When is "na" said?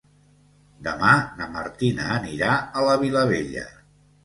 1.41-1.49